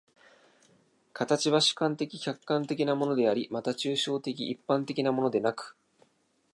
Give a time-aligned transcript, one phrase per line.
[1.13, 5.77] 形は主観的・客観的なものであり、また抽象的一般的なものでなく、